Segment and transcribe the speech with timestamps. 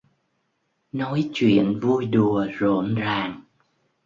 [0.91, 3.41] Nói chuyện vui đùa rộn ràng